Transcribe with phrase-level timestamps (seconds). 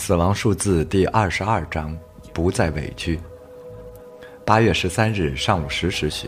[0.00, 1.94] 死亡数字第二十二章，
[2.32, 3.20] 不再委屈。
[4.46, 6.26] 八月十三日上午十时许，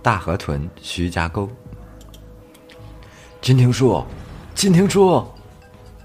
[0.00, 1.50] 大河屯徐家沟。
[3.40, 4.00] 金庭叔，
[4.54, 5.26] 金庭叔，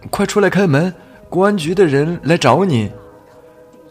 [0.10, 0.91] 快出来开门！
[1.29, 2.91] 公安局的人来找你。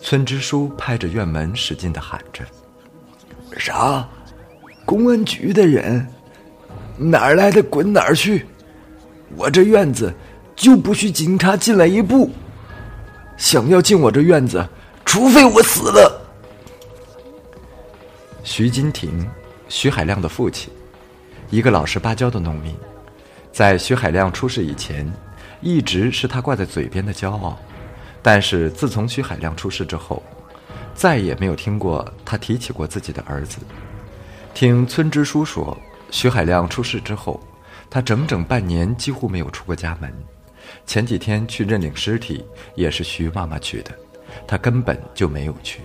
[0.00, 2.44] 村支书拍着院门使劲的喊着
[3.56, 4.08] ：“啥？
[4.84, 6.04] 公安局的人？
[6.98, 8.44] 哪儿来的滚哪儿去！
[9.36, 10.12] 我这院子
[10.56, 12.28] 就不许警察进来一步。”
[13.36, 14.66] 想要进我这院子，
[15.04, 16.20] 除非我死了。
[18.42, 19.26] 徐金亭，
[19.68, 20.72] 徐海亮的父亲，
[21.50, 22.74] 一个老实巴交的农民，
[23.52, 25.10] 在徐海亮出事以前，
[25.60, 27.58] 一直是他挂在嘴边的骄傲。
[28.22, 30.22] 但是自从徐海亮出事之后，
[30.94, 33.58] 再也没有听过他提起过自己的儿子。
[34.54, 35.76] 听村支书说，
[36.10, 37.40] 徐海亮出事之后，
[37.90, 40.10] 他整整半年几乎没有出过家门。
[40.86, 43.90] 前几天去认领尸体，也是徐妈妈去的，
[44.46, 45.80] 她根本就没有去。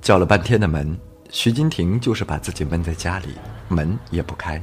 [0.00, 0.98] 叫了半天的门，
[1.30, 3.28] 徐金亭就是把自己闷在家里，
[3.68, 4.60] 门也不开。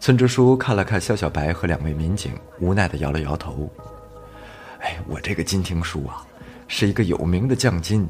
[0.00, 3.70] 村支书看了看肖小白和两位民警，无奈的摇了摇头
[4.82, 6.26] ：“哎，我这个金亭叔啊，
[6.68, 8.06] 是一个有名的匠金，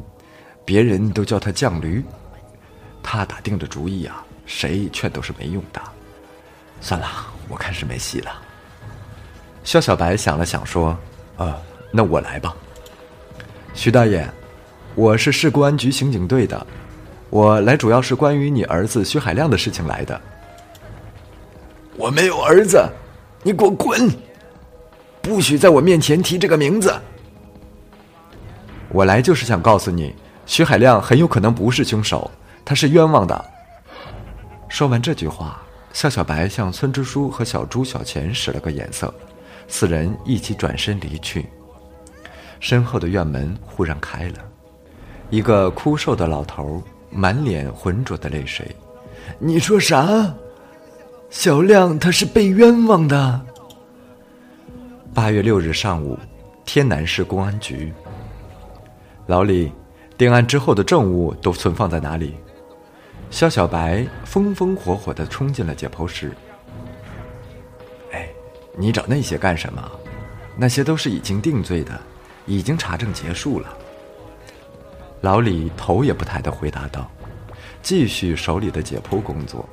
[0.64, 2.02] 别人都叫他犟驴。
[3.02, 5.80] 他打定的主意啊，谁劝都是没用的。
[6.80, 7.06] 算了，
[7.48, 8.42] 我看是没戏了。”
[9.64, 10.96] 肖小白想了想，说
[11.38, 11.56] ：“呃，
[11.90, 12.54] 那我来吧。
[13.72, 14.28] 徐大爷，
[14.94, 16.64] 我是市公安局刑警队的，
[17.30, 20.20] 我来主要是关于你儿子徐海亮的事情来的。
[21.96, 22.86] 我没有儿子，
[23.42, 24.08] 你给我滚！
[25.22, 26.94] 不许在我面前提这个名字。
[28.90, 32.30] 我来就是想告诉你，徐海亮很有可能不是凶手，
[32.66, 33.44] 他是冤枉的。”
[34.68, 35.62] 说完这句话，
[35.94, 39.12] 肖小白向村支书和小朱、小钱使了个眼色。
[39.68, 41.46] 四人一起转身离去，
[42.60, 44.36] 身后的院门忽然开了，
[45.30, 48.74] 一个枯瘦的老头满脸浑浊的泪水。
[49.38, 50.34] 你说啥？
[51.30, 53.40] 小亮他是被冤枉的。
[55.12, 56.18] 八月六日上午，
[56.64, 57.92] 天南市公安局。
[59.26, 59.72] 老李，
[60.16, 62.34] 定案之后的证物都存放在哪里？
[63.30, 66.30] 肖小白风风火火的冲进了解剖室。
[68.76, 69.90] 你找那些干什么？
[70.56, 72.00] 那些都是已经定罪的，
[72.46, 73.76] 已经查证结束了。
[75.20, 77.10] 老李头也不抬的回答道，
[77.82, 79.68] 继续手里的解剖工作。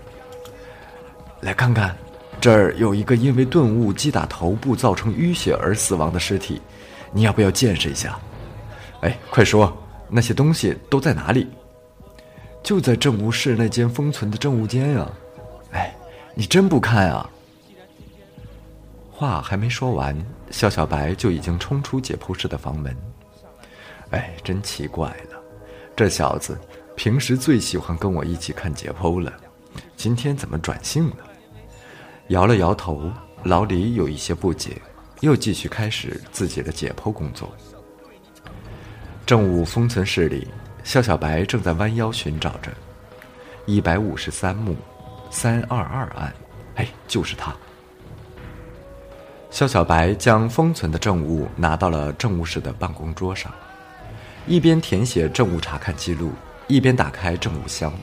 [1.42, 1.96] 来看看，
[2.40, 6.62] 这儿有一个因为钝物击打头部造成淤血而死亡的尸体，
[7.12, 8.18] 你要不要见识一下？
[9.02, 9.76] 哎，快说，
[10.10, 11.48] 那些东西都在哪里？
[12.64, 15.12] 就在证物室那间封存的证物间啊！
[15.72, 15.96] 哎，
[16.36, 17.28] 你真不看啊？
[19.22, 20.18] 话还没说完，
[20.50, 22.98] 肖小白就已经冲出解剖室的房门。
[24.10, 25.40] 哎，真奇怪了，
[25.96, 26.60] 这小子
[26.96, 29.32] 平时最喜欢跟我一起看解剖了，
[29.96, 31.18] 今天怎么转性了？
[32.30, 33.12] 摇了摇头，
[33.44, 34.82] 老李有一些不解，
[35.20, 37.56] 又继续开始自己的解剖工作。
[39.24, 40.48] 政务封存室里，
[40.84, 42.72] 肖小白正在弯腰寻找着
[43.68, 44.76] 一百五十三目
[45.30, 46.34] 三二二案，
[46.74, 47.56] 哎，就是他。
[49.62, 53.54] 肖小白将封存的证物拿到了政务室的办公桌上，
[54.48, 56.32] 一边填写政务查看记录，
[56.66, 57.94] 一边打开证物箱，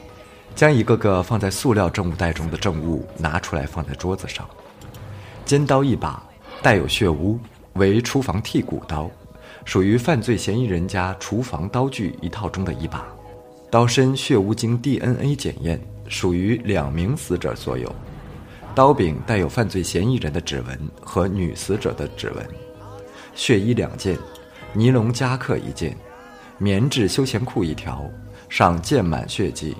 [0.54, 4.48] 将一个个放在塑料证物袋中的证物拿出来放在桌子上。
[5.44, 6.22] 尖刀一把，
[6.62, 7.36] 带有血污，
[7.72, 9.10] 为厨房剔骨刀，
[9.64, 13.04] 属于犯罪嫌疑人家厨房刀具一套中的一把。
[13.68, 17.92] 刀身血污经 DNA 检验，属于两名死者所有。
[18.78, 22.48] 刀柄带有犯罪嫌疑人的指纹和女死者的指纹，
[23.34, 24.16] 血衣两件，
[24.72, 25.96] 尼龙夹克一件，
[26.58, 28.08] 棉质休闲裤一条，
[28.48, 29.76] 上溅满血迹。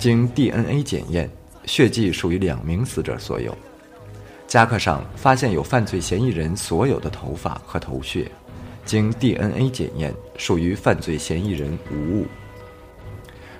[0.00, 1.30] 经 DNA 检验，
[1.64, 3.56] 血迹属于两名死者所有。
[4.48, 8.28] 夹克上发现有犯罪嫌疑人所有的头发和头屑，
[8.84, 12.26] 经 DNA 检验属于犯罪嫌疑人无误。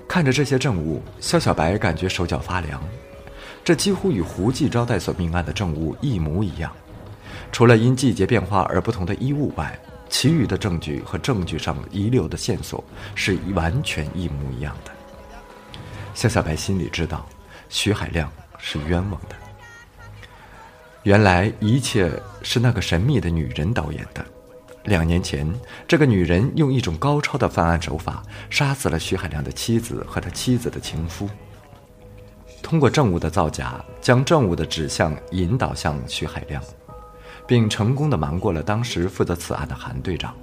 [0.08, 2.82] 看着这些证物，肖小白感觉手脚发凉。
[3.64, 6.72] 这几乎与胡记招待所命案的证物一模一样，
[7.52, 9.78] 除了因季节变化而不同的衣物外，
[10.08, 12.82] 其余的证据和证据上遗留的线索
[13.14, 14.90] 是完全一模一样的。
[16.14, 17.26] 肖小白心里知道，
[17.68, 19.36] 徐海亮是冤枉的。
[21.04, 22.12] 原来一切
[22.42, 24.24] 是那个神秘的女人导演的。
[24.84, 25.48] 两年前，
[25.86, 31.28] 这个女人用一种高超的犯案手法，杀死了徐海亮的妻子和他妻子的情夫。
[32.62, 36.62] 通过证物的造假，将证物的指向引导向徐海亮，
[37.46, 40.34] 并成功的瞒过了当时负责此案的韩队长，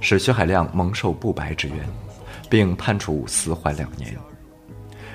[0.00, 1.86] 使徐海亮蒙受不白之冤，
[2.48, 4.16] 并判处死缓两年。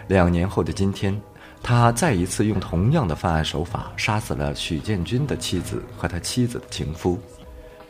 [0.08, 1.20] 两年后的今天，
[1.64, 7.18] 他再一次用同样的犯案手法杀死了许建军的妻子和他妻子的情夫。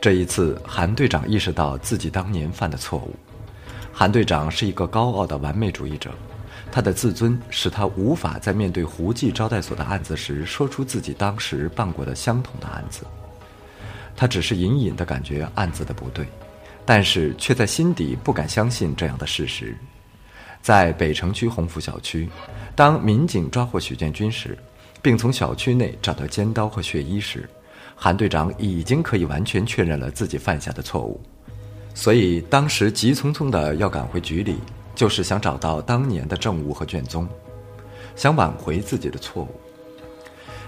[0.00, 3.14] 这一次，韩队长意识到自己当年犯的错误。
[3.92, 6.10] 韩队长是一个高傲的完美主义者，
[6.70, 13.04] 他的自尊使他无法在面对胡记招待所的案子时说出自己当时办过的相同的案子。
[14.14, 16.26] 他只是隐隐的感觉案子的不对，
[16.84, 19.76] 但是却在心底不敢相信这样的事实。
[20.60, 22.28] 在北城区鸿福小区，
[22.74, 24.58] 当民警抓获许建军时，
[25.00, 27.48] 并从小区内找到尖刀和血衣时，
[27.94, 31.20] 韩队长已经可以完全确认了自己犯下的错误。
[31.94, 34.58] 所以当时急匆匆的要赶回局里，
[34.98, 37.28] 就是想找到当年的证物和卷宗，
[38.16, 39.60] 想挽回自己的错误。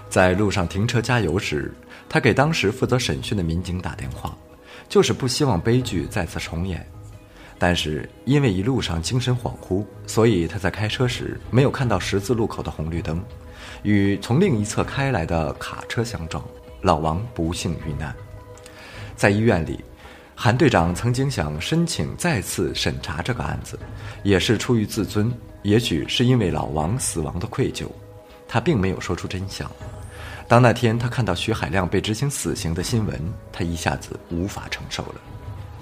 [0.09, 1.69] 在路上停车加油时，
[2.07, 4.33] 他给当时负责审讯的民警打电话，
[4.87, 6.89] 就是不希望悲剧再次重演。
[7.59, 13.21] 但是因为一路上精神恍惚，所以他在开车时没有看到十字路口的红绿灯，
[13.83, 16.41] 与从另一侧开来的卡车相撞，
[16.83, 18.15] 老王不幸遇难。
[19.17, 19.83] 在医院里。
[20.35, 23.77] 韩队长曾经想申请再次审查这个案子，
[24.23, 25.31] 也是出于自尊，
[25.61, 27.85] 也许是因为老王死亡的愧疚，
[28.47, 29.69] 他并没有说出真相。
[30.47, 35.15] 当那天他看到徐海亮被执行死刑的新闻，他一下子无法承受了。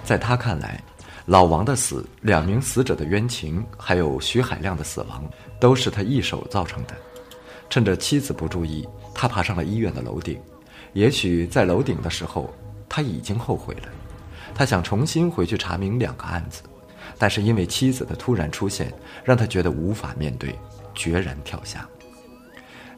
[0.04, 0.82] 在他看来，
[1.24, 5.24] 老王的死、两名死者的冤情，还有徐海亮的死亡，
[5.58, 6.94] 都是他一手造成的。
[7.70, 10.38] 趁着妻子不注意，他爬上了医院的楼顶。
[10.92, 12.52] 也许在楼顶的时候，
[12.88, 13.82] 他已经后悔了。
[14.60, 16.60] 他想重新回去查明两个案子，
[17.16, 18.92] 但是因为妻子的突然出现，
[19.24, 20.54] 让他觉得无法面对，
[20.94, 21.88] 决然跳下。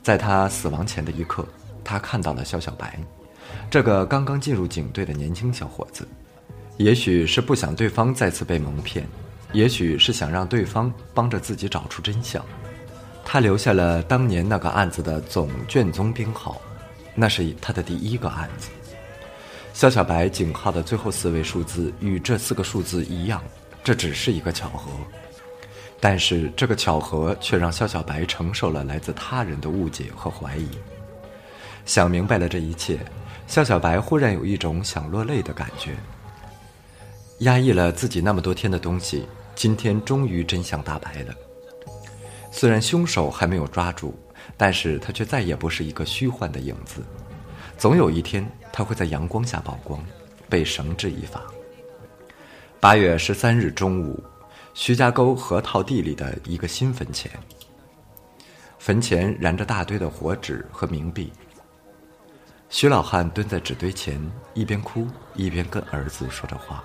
[0.02, 1.46] 在他死亡前的一刻，
[1.84, 2.98] 他看到了肖小白，
[3.70, 6.04] 这个刚刚进入警队的年轻小伙子。
[6.78, 9.06] 也许是不想对方再次被蒙骗，
[9.52, 12.44] 也许是想让对方帮着自己找出真相，
[13.24, 16.60] 他留下了当年那个案子的总卷宗编号，
[17.14, 18.68] 那是他的第一个案子。
[19.72, 23.42] 肖小白警号的最后四位数字与这四个数字一样，
[23.82, 24.90] 这只是一个巧合，
[25.98, 30.68] 但是这个巧合却让肖小白承受了来自他人的误解和怀疑。
[31.84, 33.00] 想明白了这一切，
[33.48, 35.96] 肖小白忽然有一种想落泪的感觉。
[37.38, 39.26] 压抑了自己那么多天的东西，
[39.56, 41.34] 今天终于真相大白了。
[42.52, 44.14] 虽然凶手还没有抓住，
[44.56, 47.02] 但是他却再也不是一个虚幻的影子。
[47.82, 50.00] 总有一天，他会在阳光下曝光，
[50.48, 51.42] 被绳之以法。
[52.78, 54.22] 八月十三日中午，
[54.72, 57.28] 徐家沟河套地里的一个新坟前，
[58.78, 61.32] 坟前燃着大堆的火纸和冥币。
[62.68, 66.84] 徐老汉蹲在纸堆前，一边哭一边跟儿子说着话：“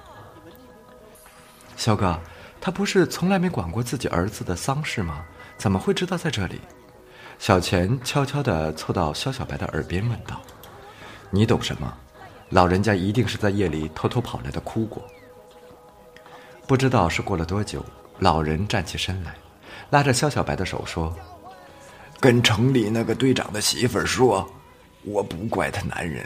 [1.78, 2.20] 肖哥，
[2.60, 5.24] 他不是从来没管过自己儿子的丧事吗？
[5.60, 6.60] 怎么会知道在这里？”
[7.38, 10.42] 小钱悄悄地凑到肖小白的耳边问道。
[11.30, 11.94] 你懂什么？
[12.50, 15.04] 老人家一定是在夜里偷偷跑来的，哭过。
[16.66, 17.84] 不知道是过了多久，
[18.20, 19.36] 老人站起身来，
[19.90, 21.14] 拉着肖小白的手说
[22.22, 24.50] ：“跟城里那个队长的媳妇儿说，
[25.04, 26.26] 我不怪他男人，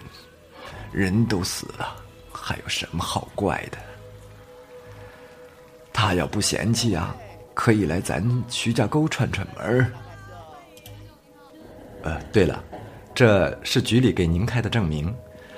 [0.91, 1.95] 人都死了，
[2.31, 3.77] 还有什么好怪的？
[5.91, 7.15] 他要不嫌弃啊，
[7.55, 9.91] 可以来咱徐家沟串串门儿。
[12.03, 12.63] 呃，对了。”
[13.21, 15.15] 这是局里给您开的证明，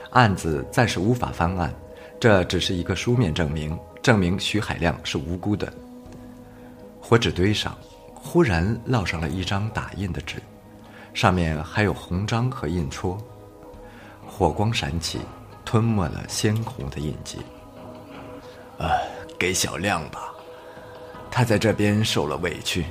[0.10, 1.74] 案子暂时无法翻案，
[2.20, 5.72] 这只是一个书面证明，证明徐海亮是无辜的。
[7.00, 7.74] 火纸堆上
[8.14, 10.44] 忽然烙上了一张打印的纸，
[11.14, 13.18] 上面还有红章和印戳，
[14.28, 15.22] 火光闪起，
[15.64, 17.38] 吞没了鲜红的印记。
[18.78, 18.90] 呃，
[19.40, 20.34] 给小亮吧，
[21.32, 22.86] 他在这边受了委屈，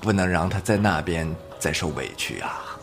[0.00, 2.75] 不能让他在那边再受委屈啊。